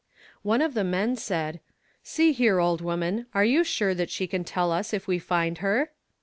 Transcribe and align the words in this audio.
One 0.41 0.63
of 0.63 0.73
the 0.73 0.83
men 0.83 1.15
said 1.15 1.59
"See 2.01 2.31
here 2.31 2.57
old 2.57 2.81
woman, 2.81 3.27
are 3.35 3.45
you 3.45 3.63
sure 3.63 3.93
that 3.93 4.09
she 4.09 4.25
can 4.25 4.43
tell 4.43 4.71
us 4.71 4.93
if 4.95 5.05
we 5.05 5.19
find 5.19 5.59
her?" 5.59 5.91